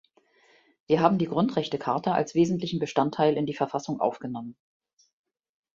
Wir 0.87 0.99
haben 0.99 1.19
die 1.19 1.27
Grundrechtecharta 1.27 2.11
als 2.13 2.33
wesentlichen 2.33 2.79
Bestandteil 2.79 3.37
in 3.37 3.45
die 3.45 3.53
Verfassung 3.53 3.99
aufgenommen. 4.01 4.57